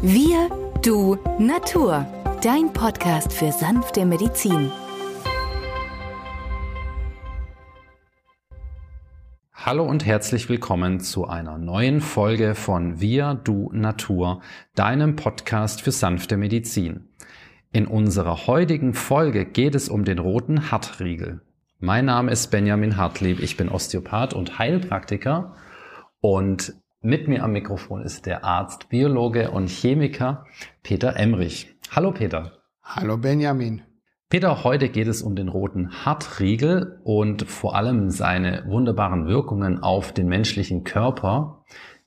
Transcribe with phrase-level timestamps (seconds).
[0.00, 0.48] Wir,
[0.84, 2.06] du, Natur.
[2.40, 4.70] Dein Podcast für sanfte Medizin.
[9.52, 14.40] Hallo und herzlich willkommen zu einer neuen Folge von Wir, du, Natur,
[14.76, 17.08] deinem Podcast für sanfte Medizin.
[17.72, 21.40] In unserer heutigen Folge geht es um den roten Hartriegel.
[21.80, 25.56] Mein Name ist Benjamin Hartlieb, ich bin Osteopath und Heilpraktiker
[26.20, 30.46] und mit mir am Mikrofon ist der Arzt, Biologe und Chemiker
[30.82, 31.76] Peter Emrich.
[31.92, 32.52] Hallo Peter.
[32.82, 33.82] Hallo Benjamin.
[34.28, 40.12] Peter, heute geht es um den roten Hartriegel und vor allem seine wunderbaren Wirkungen auf
[40.12, 41.64] den menschlichen Körper.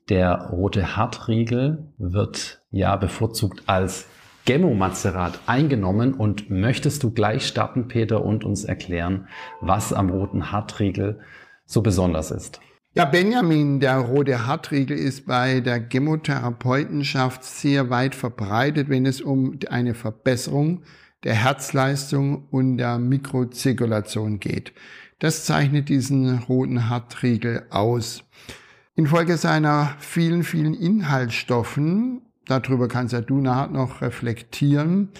[0.09, 4.07] Der rote Hartriegel wird ja bevorzugt als
[4.45, 9.27] Gemmomazerat eingenommen und möchtest du gleich starten, Peter, und uns erklären,
[9.61, 11.21] was am roten Hartriegel
[11.65, 12.59] so besonders ist?
[12.93, 19.57] Ja, Benjamin, der rote Hartriegel ist bei der Chemotherapeutenschaft sehr weit verbreitet, wenn es um
[19.69, 20.83] eine Verbesserung
[21.23, 24.73] der Herzleistung und der Mikrozirkulation geht.
[25.19, 28.25] Das zeichnet diesen roten Hartriegel aus.
[28.95, 35.11] Infolge seiner vielen, vielen Inhaltsstoffen, darüber kannst ja du nachher noch reflektieren,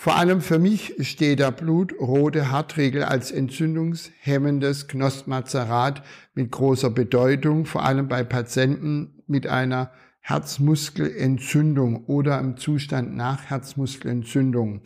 [0.00, 7.84] vor allem für mich steht der blutrote Hartriegel als entzündungshemmendes Knospmazerat mit großer Bedeutung, vor
[7.84, 9.90] allem bei Patienten mit einer
[10.20, 14.82] Herzmuskelentzündung oder im Zustand nach Herzmuskelentzündung.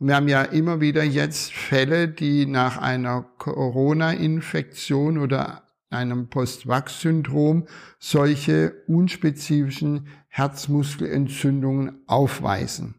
[0.00, 7.68] Und wir haben ja immer wieder jetzt Fälle, die nach einer Corona-Infektion oder einem Post-Vax-Syndrom
[8.00, 12.96] solche unspezifischen Herzmuskelentzündungen aufweisen.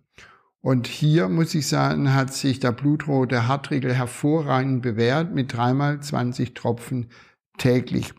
[0.67, 6.55] Und hier muss ich sagen, hat sich der blutrote Hartriegel hervorragend bewährt mit dreimal 20
[6.55, 7.07] Tropfen
[7.57, 8.13] täglich.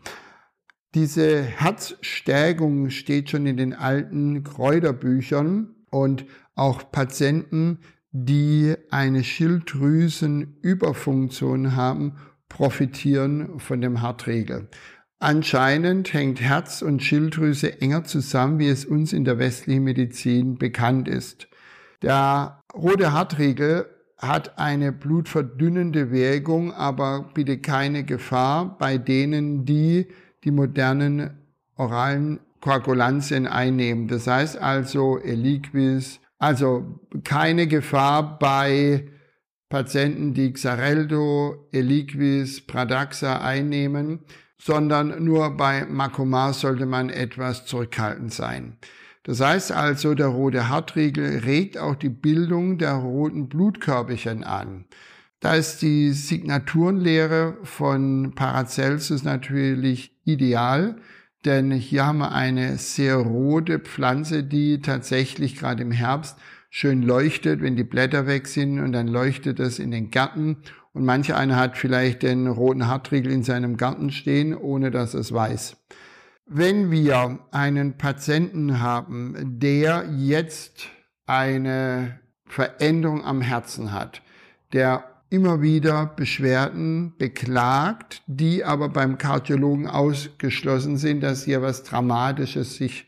[0.95, 6.25] Diese Herzstärkung steht schon in den alten Kräuterbüchern und
[6.55, 7.81] auch Patienten,
[8.13, 12.15] die eine Schilddrüsenüberfunktion haben,
[12.47, 14.69] profitieren von dem Hartriegel.
[15.19, 21.07] Anscheinend hängt Herz und Schilddrüse enger zusammen, wie es uns in der westlichen Medizin bekannt
[21.07, 21.47] ist.
[22.01, 23.85] Der rote Hartriegel
[24.17, 30.07] hat eine blutverdünnende Wirkung, aber bitte keine Gefahr bei denen, die
[30.43, 31.37] die modernen
[31.75, 34.07] oralen Koagulantien einnehmen.
[34.07, 39.07] Das heißt also Eliquis, also keine Gefahr bei
[39.69, 44.19] Patienten, die Xareldo, Eliquis, Pradaxa einnehmen,
[44.57, 48.77] sondern nur bei Makomar sollte man etwas zurückhaltend sein.
[49.29, 54.85] Das heißt also, der rote Hartriegel regt auch die Bildung der roten Blutkörperchen an.
[55.39, 60.95] Da ist die Signaturenlehre von Paracelsus natürlich ideal,
[61.45, 66.35] denn hier haben wir eine sehr rote Pflanze, die tatsächlich gerade im Herbst
[66.71, 70.57] schön leuchtet, wenn die Blätter weg sind und dann leuchtet es in den Gärten
[70.93, 75.31] und manche einer hat vielleicht den roten Hartriegel in seinem Garten stehen, ohne dass es
[75.31, 75.77] weiß.
[76.51, 80.87] Wenn wir einen Patienten haben, der jetzt
[81.27, 84.23] eine Veränderung am Herzen hat,
[84.73, 92.77] der immer wieder Beschwerden beklagt, die aber beim Kardiologen ausgeschlossen sind, dass hier was Dramatisches
[92.77, 93.07] sich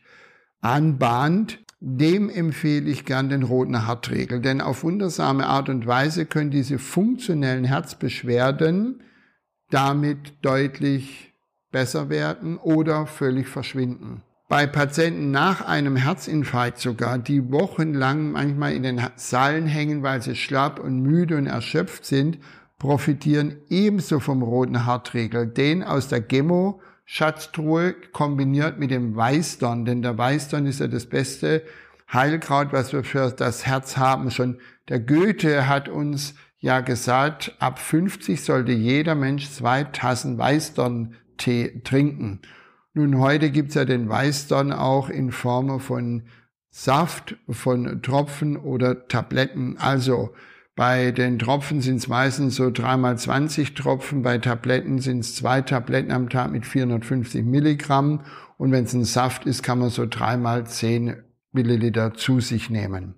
[0.60, 6.52] anbahnt, dem empfehle ich gern den roten Hartriegel, denn auf wundersame Art und Weise können
[6.52, 9.02] diese funktionellen Herzbeschwerden
[9.68, 11.31] damit deutlich
[11.72, 14.22] besser werden oder völlig verschwinden.
[14.48, 20.36] Bei Patienten nach einem Herzinfarkt sogar, die wochenlang manchmal in den Saalen hängen, weil sie
[20.36, 22.38] schlapp und müde und erschöpft sind,
[22.78, 30.02] profitieren ebenso vom roten Hartriegel, den aus der Gemo Schatztruhe kombiniert mit dem Weißdorn, denn
[30.02, 31.62] der Weißdorn ist ja das beste
[32.12, 34.30] Heilkraut, was wir für das Herz haben.
[34.30, 41.14] Schon der Goethe hat uns ja gesagt, ab 50 sollte jeder Mensch zwei Tassen Weißdorn
[41.36, 42.40] Tee trinken.
[42.94, 46.24] Nun, heute gibt's ja den Weißdorn auch in Form von
[46.70, 49.76] Saft, von Tropfen oder Tabletten.
[49.78, 50.34] Also
[50.74, 55.60] bei den Tropfen sind es meistens so dreimal 20 Tropfen, bei Tabletten sind es zwei
[55.60, 58.22] Tabletten am Tag mit 450 Milligramm
[58.56, 61.16] und wenn es ein Saft ist, kann man so dreimal 10
[61.52, 63.14] Milliliter zu sich nehmen.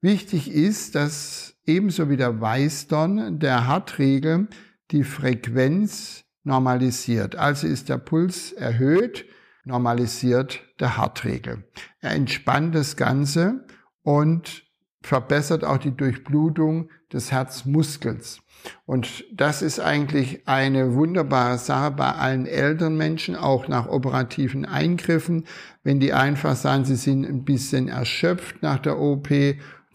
[0.00, 4.46] Wichtig ist, dass ebenso wie der Weißdorn der Hartriegel
[4.92, 7.36] die Frequenz normalisiert.
[7.36, 9.24] Also ist der Puls erhöht,
[9.64, 11.64] normalisiert der Hartriegel.
[12.00, 13.66] Er entspannt das Ganze
[14.02, 14.64] und
[15.02, 18.40] verbessert auch die Durchblutung des Herzmuskels.
[18.86, 25.44] Und das ist eigentlich eine wunderbare Sache bei allen älteren Menschen, auch nach operativen Eingriffen.
[25.84, 29.28] Wenn die einfach sagen, sie sind ein bisschen erschöpft nach der OP,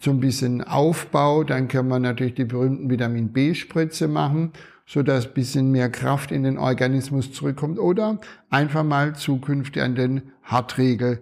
[0.00, 4.52] so ein bisschen Aufbau, dann kann man natürlich die berühmten Vitamin B-Spritze machen,
[4.86, 8.20] so dass ein bisschen mehr Kraft in den Organismus zurückkommt oder
[8.50, 11.20] einfach mal zukünftig an den Hartregel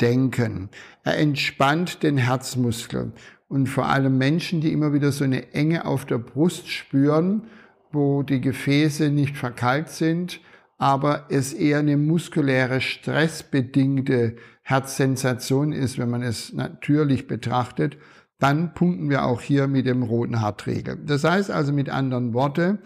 [0.00, 0.68] denken.
[1.04, 3.12] Er entspannt den Herzmuskel
[3.48, 7.42] und vor allem Menschen, die immer wieder so eine Enge auf der Brust spüren,
[7.92, 10.40] wo die Gefäße nicht verkalkt sind,
[10.78, 17.96] aber es eher eine muskuläre, stressbedingte Herzsensation ist, wenn man es natürlich betrachtet,
[18.38, 20.98] dann punkten wir auch hier mit dem roten Hartregel.
[21.04, 22.78] Das heißt also mit anderen Worten,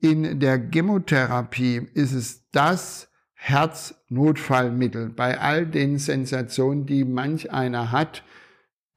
[0.00, 8.24] in der Chemotherapie ist es das Herznotfallmittel bei all den Sensationen, die manch einer hat,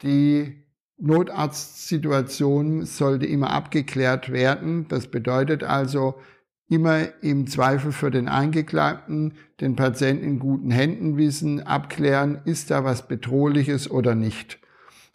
[0.01, 0.62] die
[0.98, 4.88] Notarztsituation sollte immer abgeklärt werden.
[4.88, 6.15] Das bedeutet also
[6.69, 12.83] immer im Zweifel für den Angeklagten den Patienten in guten Händen wissen, abklären, ist da
[12.83, 14.60] was Bedrohliches oder nicht.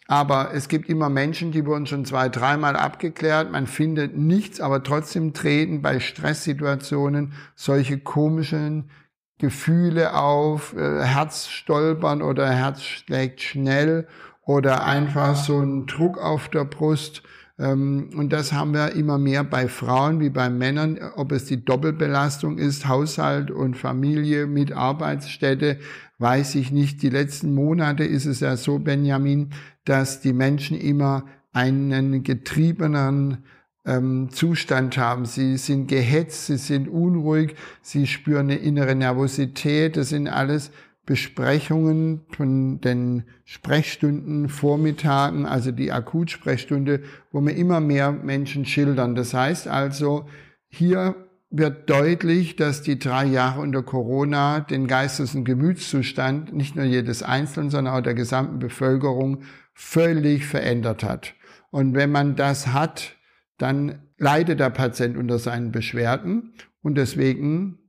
[0.07, 4.81] Aber es gibt immer Menschen, die wurden schon zwei, dreimal abgeklärt, man findet nichts, aber
[4.81, 8.89] trotzdem treten bei Stresssituationen solche komischen
[9.37, 14.07] Gefühle auf, äh, Herz stolpern oder Herz schlägt schnell
[14.43, 17.21] oder einfach so ein Druck auf der Brust.
[17.59, 21.63] Ähm, und das haben wir immer mehr bei Frauen wie bei Männern, ob es die
[21.63, 25.79] Doppelbelastung ist, Haushalt und Familie mit Arbeitsstätte,
[26.19, 27.01] weiß ich nicht.
[27.01, 29.51] Die letzten Monate ist es ja so, Benjamin,
[29.85, 33.45] dass die Menschen immer einen getriebenen
[33.85, 35.25] ähm, Zustand haben.
[35.25, 39.97] Sie sind gehetzt, sie sind unruhig, sie spüren eine innere Nervosität.
[39.97, 40.71] Das sind alles
[41.07, 47.01] Besprechungen von den Sprechstunden, Vormittagen, also die Akutsprechstunde,
[47.31, 49.15] wo mir immer mehr Menschen schildern.
[49.15, 50.27] Das heißt also,
[50.67, 51.15] hier
[51.49, 57.23] wird deutlich, dass die drei Jahre unter Corona den Geistes- und Gemütszustand nicht nur jedes
[57.23, 59.43] Einzelnen, sondern auch der gesamten Bevölkerung
[59.73, 61.35] völlig verändert hat.
[61.71, 63.15] Und wenn man das hat,
[63.57, 66.53] dann leidet der Patient unter seinen Beschwerden.
[66.81, 67.79] Und deswegen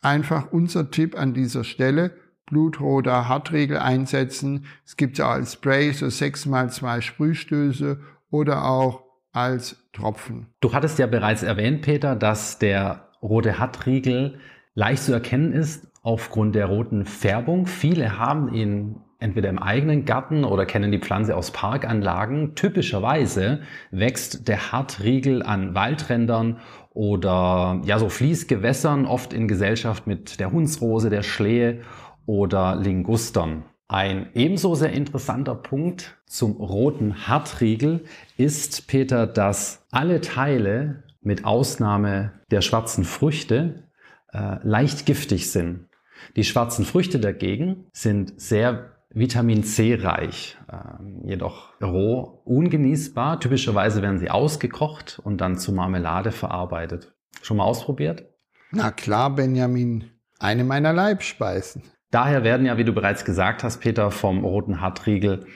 [0.00, 2.10] einfach unser Tipp an dieser Stelle,
[2.46, 4.66] blutroter Hartregel einsetzen.
[4.84, 8.00] Es gibt ja als Spray so sechs mal zwei Sprühstöße
[8.30, 10.46] oder auch als Tropfen.
[10.60, 14.38] Du hattest ja bereits erwähnt, Peter, dass der rote Hartriegel
[14.74, 17.66] leicht zu erkennen ist aufgrund der roten Färbung.
[17.66, 22.54] Viele haben ihn entweder im eigenen Garten oder kennen die Pflanze aus Parkanlagen.
[22.54, 26.58] Typischerweise wächst der Hartriegel an Waldrändern
[26.90, 31.80] oder ja so Fließgewässern, oft in Gesellschaft mit der Hundsrose, der Schlehe
[32.26, 33.64] oder Lingustern.
[33.88, 38.04] Ein ebenso sehr interessanter Punkt zum roten Hartriegel
[38.36, 43.84] ist, Peter, dass alle Teile mit Ausnahme der schwarzen Früchte
[44.32, 45.88] äh, leicht giftig sind.
[46.36, 53.38] Die schwarzen Früchte dagegen sind sehr Vitamin C reich, äh, jedoch roh ungenießbar.
[53.38, 57.14] Typischerweise werden sie ausgekocht und dann zu Marmelade verarbeitet.
[57.42, 58.24] Schon mal ausprobiert?
[58.72, 60.10] Na klar, Benjamin.
[60.40, 61.82] Eine meiner Leibspeisen.
[62.14, 65.46] Daher werden ja, wie du bereits gesagt hast, Peter, vom roten Hartriegel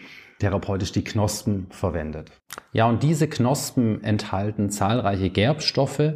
[0.40, 2.32] therapeutisch die Knospen verwendet.
[2.72, 6.14] Ja, und diese Knospen enthalten zahlreiche Gerbstoffe.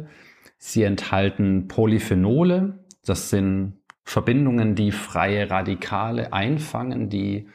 [0.57, 2.83] Sie enthalten Polyphenole.
[3.05, 7.47] Das sind Verbindungen, die freie Radikale einfangen, die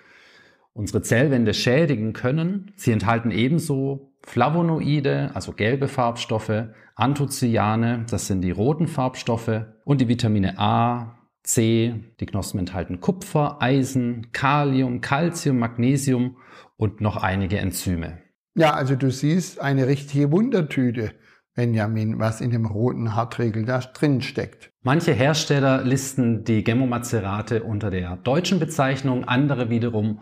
[0.73, 2.73] unsere Zellwände schädigen können.
[2.77, 10.09] Sie enthalten ebenso Flavonoide, also gelbe Farbstoffe, Anthocyane, das sind die roten Farbstoffe, und die
[10.09, 11.18] Vitamine A,
[11.49, 11.95] C.
[12.21, 16.37] Die Knospen enthalten Kupfer, Eisen, Kalium, Calcium, Magnesium
[16.77, 18.19] und noch einige Enzyme.
[18.55, 21.15] Ja, also du siehst eine richtige Wundertüte,
[21.55, 24.71] Benjamin, was in dem roten Hartregel da drin steckt.
[24.83, 30.21] Manche Hersteller listen die Gemmomacerate unter der deutschen Bezeichnung, andere wiederum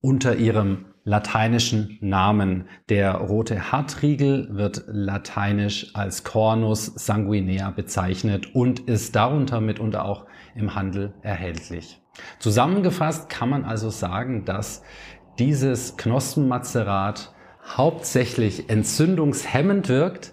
[0.00, 2.68] unter ihrem lateinischen Namen.
[2.88, 10.74] Der rote Hartriegel wird lateinisch als Cornus sanguinea bezeichnet und ist darunter mitunter auch im
[10.74, 12.00] Handel erhältlich.
[12.38, 14.82] Zusammengefasst kann man also sagen, dass
[15.38, 17.34] dieses Knospenmazerat
[17.76, 20.32] hauptsächlich entzündungshemmend wirkt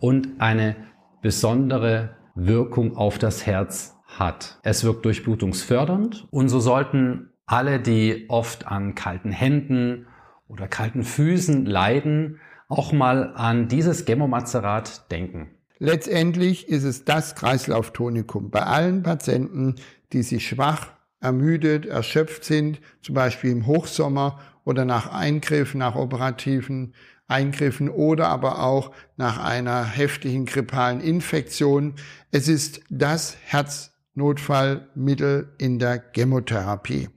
[0.00, 0.76] und eine
[1.22, 4.58] besondere Wirkung auf das Herz hat.
[4.62, 10.06] Es wirkt durchblutungsfördernd und so sollten alle, die oft an kalten Händen
[10.48, 15.50] oder kalten Füßen leiden, auch mal an dieses Gemmomazerat denken.
[15.78, 19.76] Letztendlich ist es das Kreislauftonikum bei allen Patienten,
[20.12, 20.88] die sich schwach,
[21.20, 26.94] ermüdet, erschöpft sind, zum Beispiel im Hochsommer oder nach Eingriffen, nach operativen
[27.26, 31.94] Eingriffen oder aber auch nach einer heftigen grippalen Infektion.
[32.30, 33.36] Es ist das
[34.14, 37.08] Herznotfallmittel in der Chemotherapie.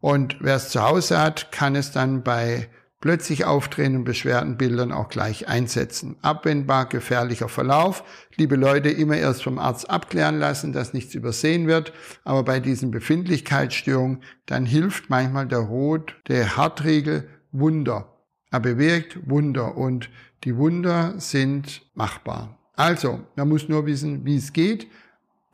[0.00, 2.68] Und wer es zu Hause hat, kann es dann bei
[3.00, 6.16] plötzlich auftretenden Beschwerdenbildern auch gleich einsetzen.
[6.22, 8.04] Abwendbar, gefährlicher Verlauf.
[8.36, 11.92] Liebe Leute, immer erst vom Arzt abklären lassen, dass nichts übersehen wird.
[12.24, 18.12] Aber bei diesen Befindlichkeitsstörungen, dann hilft manchmal der Rot, der Hartriegel Wunder.
[18.50, 20.10] Er bewirkt Wunder und
[20.44, 22.58] die Wunder sind machbar.
[22.74, 24.86] Also, man muss nur wissen, wie es geht.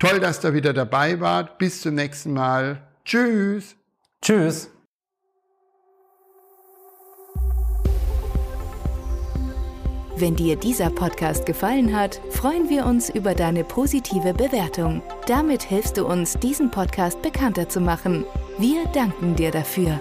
[0.03, 1.59] Toll, dass ihr wieder dabei wart.
[1.59, 2.83] Bis zum nächsten Mal.
[3.05, 3.77] Tschüss.
[4.21, 4.69] Tschüss.
[10.17, 15.03] Wenn dir dieser Podcast gefallen hat, freuen wir uns über deine positive Bewertung.
[15.29, 18.25] Damit hilfst du uns, diesen Podcast bekannter zu machen.
[18.59, 20.01] Wir danken dir dafür.